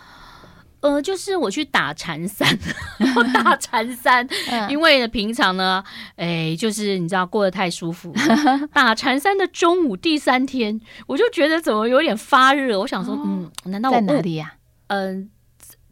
[0.81, 2.46] 呃，就是我去打禅三，
[3.16, 4.29] 我打禅三，
[4.68, 5.83] 因为呢平常呢，
[6.14, 8.14] 哎，就是你知道过得太舒服，
[8.72, 14.55] 打禅三的中午第三天，我就觉得怎么有点发热，我想说，嗯，难道我在哪里呀？
[14.88, 15.29] 嗯，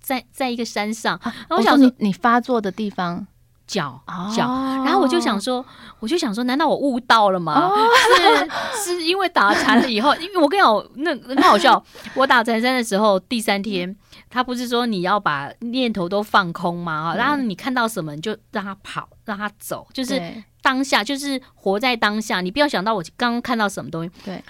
[0.00, 3.26] 在在一个山上，我想说你发作的地方。
[3.66, 4.00] 脚
[4.34, 4.46] 脚，
[4.84, 5.64] 然后我就想说，
[6.00, 7.70] 我就想说，难道我悟到了吗？
[8.84, 11.82] 是是因为打禅了以后，因为我跟你讲，那很好笑。
[12.14, 13.96] 我打禅山的时候，第三天，
[14.28, 17.14] 他不是说你要把念头都放空吗？
[17.16, 20.20] 然后你看到什么，你就让他跑，让他走，就是
[20.62, 22.40] 当下，就是活在当下。
[22.40, 24.10] 你不要想到我刚刚看到什么东西。
[24.24, 24.42] 对。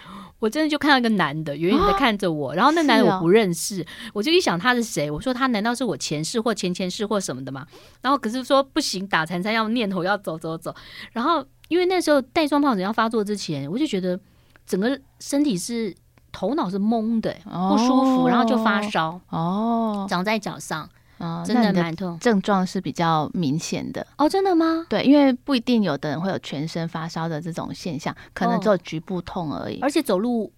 [0.45, 5.11] 我真的就看到一个男的远远的看着我，然后那男的我不认识，我就一想他是谁？
[5.11, 7.67] 我说他难道是我前世或前前世或什么的吗？
[8.03, 10.75] 然后可是说不行，打残三要念头要走走走。
[11.13, 14.21] 然后因为那时候带状疱疹要发作之前，我就觉得
[14.67, 15.95] 整个身体是
[16.31, 17.35] 头脑是懵的，
[17.71, 20.87] 不舒服，然后就发烧哦，长在脚上。
[21.19, 24.85] 哦，真的蛮痛，症状是比较明显的哦，真的吗？
[24.89, 30.53] 对，因为不一定有的人会有全身发烧的这种现象，可能只有局部痛而已，而且走路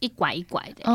[0.00, 0.92] 一拐一拐的，哦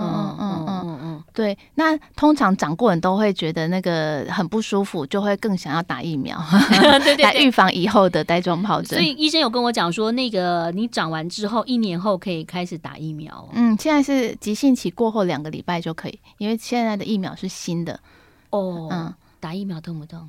[0.00, 8.98] 嗯嗯嗯嗯嗯，对，那通常长过人都会觉得那个很不舒服，就会更想要打疫苗， 对对对，来预防以后的带状疱疹。
[8.98, 13.48] 所以医生有跟我讲说，那个你长完之后一年后可以开始打疫苗。
[13.52, 17.98] 嗯，现在是急性期过后两个礼拜就可以，因为现在的疫苗是新的。
[18.58, 20.28] 哦，嗯，打疫苗痛不痛？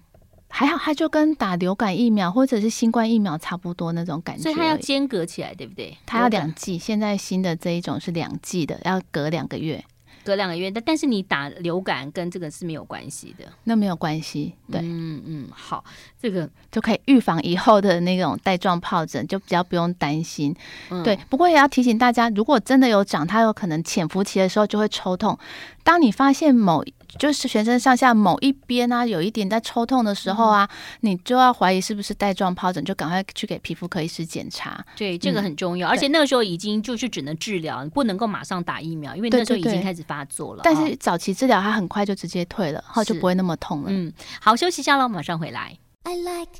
[0.49, 5.95] 还好，它就跟打流感疫苗或者是新冠疫苗差不多那种感觉，所以它要间隔起来，对不对？
[6.05, 9.83] 它要两剂，现在新的这一种是两剂的，要隔两个月，
[10.23, 10.71] 隔两个月。
[10.71, 14.55] 但但是你打流感跟这个是没有关系的，那没有关系。
[14.71, 15.83] 对，嗯嗯，好，
[16.19, 20.55] 这个就可以预防以后的那种带状疱疹，就比较不用担心。
[20.89, 25.37] 嗯、对，不过也要提醒大家，如果真的有长，它有可能潜伏期的时候就会抽痛。
[25.83, 26.83] 当你发现某
[27.17, 30.67] 就是全身上下某一边啊，有一点在抽痛的时候啊，
[31.01, 34.83] 嗯、你就要怀疑是不是带状疱疹，就赶快去给皮肤科医师检查。
[34.95, 35.87] 对，这个很重要。
[35.87, 40.63] 嗯、而且那个时候已经就是只能治疗，你不能够马上打疫苗，因为那时候已经开始发作了。
[40.63, 43.87] 对对对，但是早期治疗它很快就直接退了，然后就不会那么痛了。
[43.89, 45.77] 嗯，好，休息一下喽，马上回来。
[46.03, 46.51] I like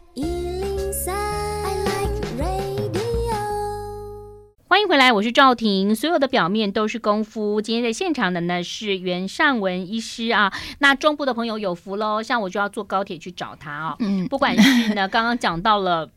[4.69, 5.95] 欢迎回来，我是赵婷。
[5.95, 7.61] 所有的表面都是功夫。
[7.61, 10.51] 今天在现场的呢是袁尚文医师啊。
[10.79, 13.95] 那中部的朋友有福喽，像我就要坐高铁去找他啊。
[13.99, 16.09] 嗯，不管是呢，刚刚讲到了。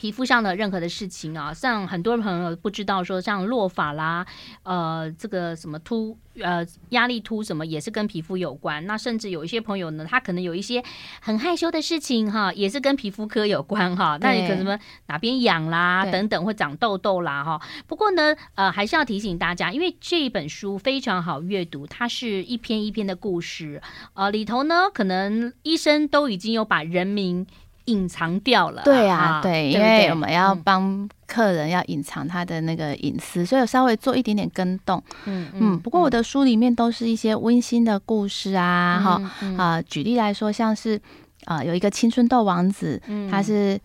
[0.00, 4.26] 皮肤上的任何的事情啊，像很多朋友不知道说，像落发啦，
[4.62, 8.86] 呃，这个什么秃，呃，压力秃什么，也是跟皮肤有关。
[8.86, 10.82] 那甚至有一些朋友呢，他可能有一些
[11.20, 14.16] 很害羞的事情哈，也是跟皮肤科有关哈。
[14.22, 17.60] 那你可能什么哪边痒啦，等等，会长痘痘啦哈。
[17.86, 23.82] 不过呢，呃，还是要提醒大家，因为这一本书非常好阅读，它是一篇一篇的故事，
[24.14, 27.46] 呃，里头呢，可能医生都已经有把人名。
[27.90, 35.78] 隐藏掉了，对啊，对，因为我们要帮客人要隐藏他的那个隐私，所以我稍微做一点点跟动，嗯嗯。
[35.80, 41.00] 不过我的书里面都是一些温馨的故事啊，哈啊，举例来说，像是
[41.44, 43.00] 啊有一个青春痘王子，
[43.30, 43.78] 他是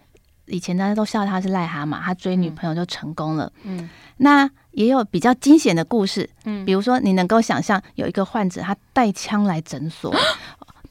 [0.46, 3.90] 以前大家都笑他是癞蛤蟆，他追女朋友就成功了，嗯。
[4.18, 10.14] 那也有比较惊险的故事，嗯，比如说你能够想象有一个患者他带枪来诊所。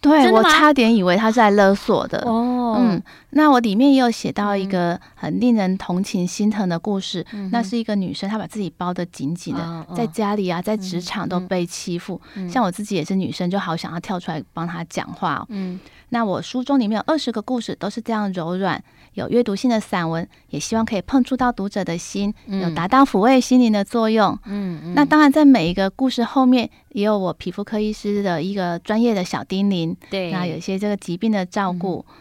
[0.05, 2.77] 对，我差点以为他是在勒索的哦。
[2.79, 3.03] 嗯，
[3.35, 7.25] 那我里面也有写到一个很令人同情心疼的故事。
[7.33, 12.21] 嗯、那是一个女生，她把自己包得紧紧的，嗯、在家里啊，在职场都被欺负。
[12.35, 15.47] 嗯、像我自己也是女生，就好想要跳出来帮她讲话哦。
[15.51, 15.79] 嗯。
[16.11, 18.81] 那我书中里面有二十个故事，都是这样柔软、
[19.15, 24.39] 有阅读性的散文，也希望可以碰触到读者的心，有达到抚慰心灵的作用。
[24.45, 29.97] 嗯，嗯，那当然，在每一个故事后面，也有我皮肤科医师的一个专业的小叮咛。
[30.09, 32.05] 对，那有一些这个疾病的照顾。
[32.09, 32.15] 嗯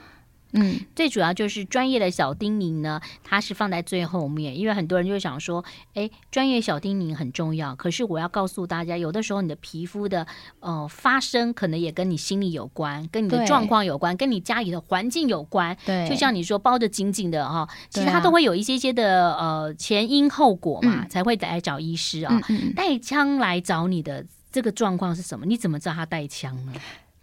[0.54, 5.64] 嗯，最主要就是专业的小叮咛呢，它是放在最后面，因为很多人就会想说，
[5.96, 10.26] 哎，专业小叮咛很重要，可是我要告诉大家，有的时候你的皮肤的
[10.60, 15.76] 呃发生，可能也跟你心理有关，跟你的状况有关，跟你家里的环境有关。
[15.86, 22.40] 对，就像你说包得紧紧的哈，其实它都会有一些些的呃前因后果嘛，嗯、才会来找医师啊。
[22.76, 25.46] 带枪来找你的这个状况是什么？
[25.46, 26.74] 你怎么知道他带枪呢？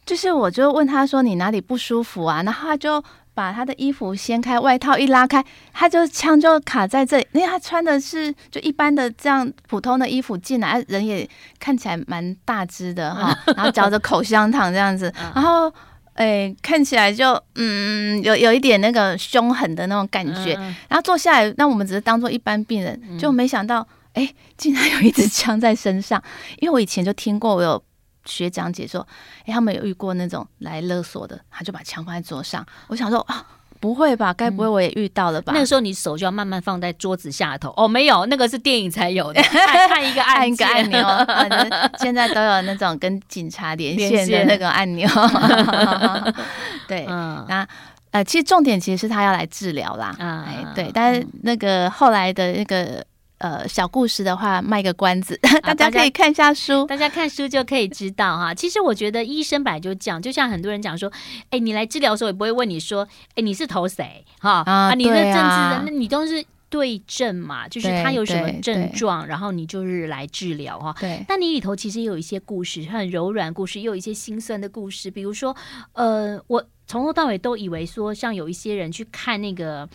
[0.06, 2.42] 就是我就问他说，你哪里不舒服啊？
[2.42, 3.00] 然后他就
[3.40, 11.26] 把他的衣服掀开，外套一拉开，他就枪就卡在这里，因为他穿的是就一般的这样普通的衣服进来，人也
[11.58, 15.72] 看起来蛮大只的哈， 然后嚼着口香糖这样子，然后
[16.16, 20.52] 诶、欸、看起来就嗯有有一点那个凶狠的那种感觉，
[20.90, 23.80] 然后坐下来，那我们只是当做一般病人，就没想到
[24.12, 26.22] 哎、欸、竟然有一支枪 在身上，
[26.58, 27.82] 因为我以前就听过我有。
[28.24, 29.06] 学长姐说
[29.46, 32.64] ：“哎，他们有遇过那种来勒索的，他就把枪放在桌上。
[32.88, 33.44] 我想说啊，
[33.80, 34.32] 不会吧？
[34.32, 35.52] 该不会我也遇到了吧？
[35.52, 37.72] 嗯、那个时候你手就要慢慢放在桌子下头。
[37.76, 41.90] 哦，没有，那个是电影才有的， 按，按一个按一个按钮、 啊。
[41.98, 45.08] 现在都有那种跟警察连线的那个按钮。
[46.86, 47.66] 对，嗯、那
[48.10, 50.14] 呃，其实重点其实是他要来治疗啦。
[50.18, 53.04] 嗯、哎，对，但是那个后来的那个。”
[53.40, 58.52] 呃，小故事的话，卖个关子， 大家可以看一下书，大家看书就可以知道哈。
[58.54, 61.10] 其实我觉得医生本来就讲，就像很多人讲说，
[61.48, 64.92] 哎，你来治疗的时候也不会问你说，哎，你是投谁哈啊？
[64.92, 70.94] 你是政治的，那你都是对症嘛，就是他有什么症状，然后你就是来治疗哈。
[71.00, 75.56] 对，但你里头其实也有一些故事，很柔软故事，也有一些心酸的故事，比如说，
[75.94, 79.88] 呃，我从头到尾都以为说，像有一些人去看那个。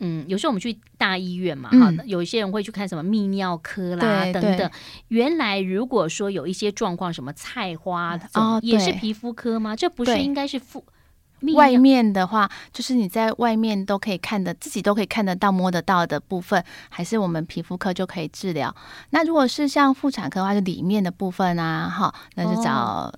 [0.00, 4.70] 嗯，有时候我们去大医院嘛，哈、嗯，有一些人会去看什么泌尿科啦等等。
[5.08, 9.74] 原来如果说有一些状况，什么菜花，哦，也是皮肤科吗？
[9.74, 10.84] 这不是应该是妇
[11.54, 18.74] 外面的话，就是你在外面都可以看的，自己都可以看得到、摸得到的部分，还是我们皮肤科就可以治疗。
[19.10, 23.12] 那如果是像妇产科的话，就里面的部分啊，哈，那就找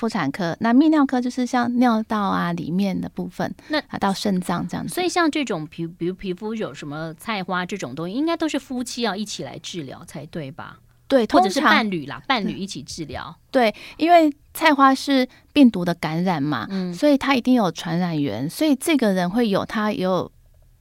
[0.00, 0.52] 妇产科。
[0.52, 4.94] 哦、那泌尿科就是像尿道啊里面的部分，那啊到肾脏这样子。
[4.94, 10.78] 所以像这种皮，比如皮肤有什么菜花这种东西，应该都是夫妻要一起来治疗才对吧？
[11.06, 13.36] 对，或者是伴侣啦，伴侣一起治疗。
[13.50, 20.30] 对，因为菜花是病毒的感染嘛，嗯，所以他一定有传染源，所以这个人会有他也有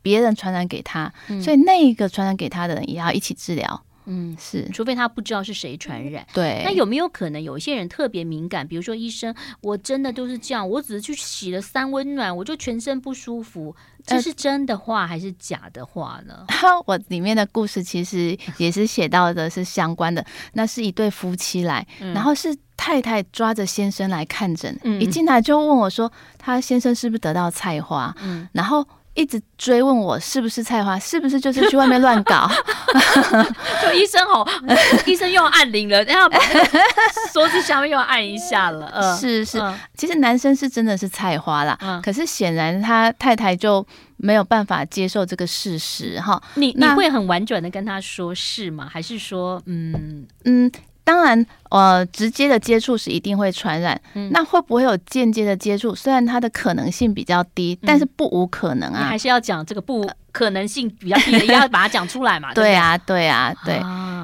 [0.01, 3.84] 别人传染给他，嗯，所以那一个传染给他的人也要一起治疗。
[4.10, 6.26] 嗯，是，除非他不知道是谁传染。
[6.34, 8.68] 对，那有没有可能有一些人特别敏感？
[8.68, 16.45] 比如说医生，我真的都是这样，我只是去洗了三温暖，我就全身不舒服，这是真的话还是假的话呢？
[16.49, 28.16] 呃、我里面的故事其实也是写到的是相关的，那是一对夫妻来，嗯、然后是太太抓着先生来看诊，嗯、一进来就问我说，他先生是不是得到菜花？
[28.22, 28.86] 嗯，然后。
[29.20, 32.49] 一直追问我是不是菜花，是不是就是去外面乱搞？
[33.84, 34.47] 就医生吼，
[35.05, 36.39] 医生又按铃了，然后把
[37.34, 38.89] 桌子下面又按一下了。
[38.95, 39.61] 嗯，是是，
[39.97, 46.41] 其实男生是真的是菜花啦，嗯，可是显然他太太就没有办法接受这个事实哈。
[46.55, 48.88] 你你会很婉转的跟他说是吗？
[48.89, 50.72] 还是说嗯嗯？
[51.10, 53.99] 当然，呃，直接的接触是一定会传染。
[54.14, 55.95] 嗯，那会不会有间接的接触？
[55.95, 59.05] 虽然它的可能性比较低，但是不无可能啊。
[59.05, 60.07] 还是要讲这个不。
[60.39, 62.53] 可能性比较低，也要把它讲出来嘛。
[62.55, 63.77] 对啊，对啊，对。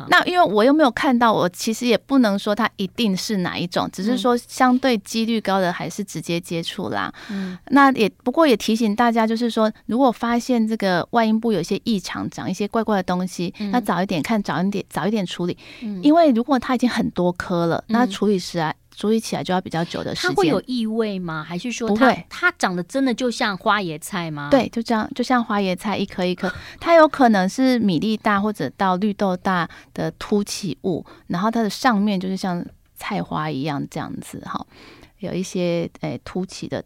[0.07, 7.11] 那因为我又没有看到，我其实也不能说它一定是哪一种，只是说相对几率高的还是直接接触啦。
[7.29, 15.57] 嗯，那也不过也提醒大家，就是说，如果发现这个外阴部有些异常，长一些怪怪的东西，那早一点看，早一点，早一点处理。
[15.81, 18.73] 嗯，因为如果它已经很多颗了，那处理时啊。
[18.95, 20.29] 处理起来就要比较久的时间。
[20.29, 21.43] 它会有异味吗？
[21.43, 22.21] 还是说它不？
[22.29, 24.49] 它长得真的就像花椰菜吗？
[24.49, 26.51] 对，就这样，就像花椰菜一颗一颗。
[26.79, 32.65] 它有可能是米粒大或者到绿豆大的凸起物，然后它的上面就是像
[32.95, 34.65] 菜花一样这样子哈，
[35.19, 36.83] 有一些诶凸起的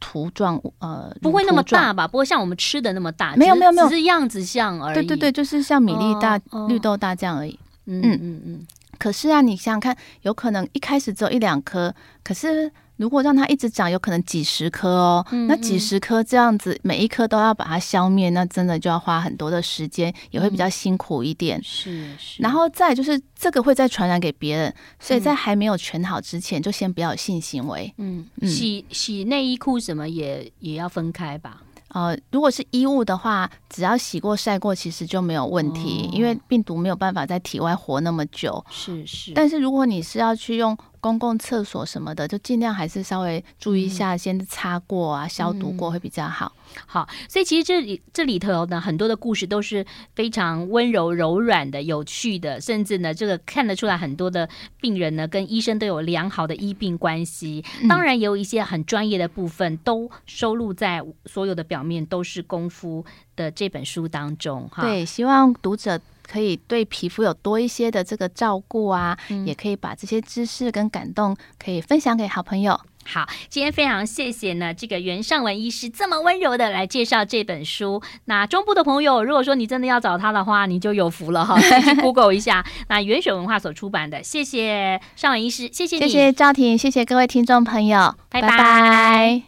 [0.00, 2.08] 图状呃，不会那么大吧？
[2.08, 3.36] 不会像我们吃的那么大？
[3.36, 4.94] 没有没有没有，只是样子像而已。
[4.94, 7.58] 对对对，就是像米粒大、哦、绿豆大这样而已。
[7.84, 8.66] 嗯嗯嗯。
[8.96, 11.94] 嗯可是啊，你想想看，有可能一开始只有一两颗，
[12.24, 15.26] 可是如果让它一直长，有可能几十颗哦。
[15.30, 21.62] 嗯嗯，那几十颗这样子，每一颗都要把它消灭，那真的就要花很多的时间，也会比较辛苦一点。
[21.62, 22.42] 是、嗯、是。
[22.42, 27.92] 然后再就是这个会再传染给别人，所以在还没有全好之前，就先不要有性行为。
[27.98, 31.62] 嗯，嗯洗洗内衣裤什么也也要分开吧。
[31.96, 38.62] 呃，如果是衣物的话，只要洗过晒过，其实就没有问题，哦、因为病毒没有办法在体外活那么久。
[38.70, 39.32] 是是。
[39.34, 40.76] 但是如果你是要去用
[41.06, 46.52] 公共厕所什么的，就尽量还是稍微注意一下，嗯、先擦过啊，消毒过会比较好。
[46.84, 49.86] 好，所以其实这里这里头呢，很多的故事都是
[50.16, 54.48] 非常温柔柔软的、有趣的，甚至呢，这个看得出来很多的
[54.80, 57.64] 病人呢，跟医生都有良好的医病关系。
[57.88, 63.04] 当然，也有一些很专业的部分，都收录在所有的表面都是功夫
[63.36, 64.68] 的这本书当中。
[64.68, 72.80] 哈，对，希望读者可以对皮肤有多一些的这个照顾啊，嗯、也可以把这些知识跟感动可以分享给好朋友。
[73.08, 78.02] 好，今天非常谢谢呢，这个袁尚文医师这么温柔的来介绍这本书。
[78.24, 82.66] 那中部的朋友，如果说你真的要找他的话，你就有福了哈， 去 Google 一下。
[82.88, 88.48] 那原水文化所出版的，谢谢尚文医师，谢谢你，谢谢赵婷，谢谢各位听众朋友，拜拜。
[88.48, 89.42] 拜拜。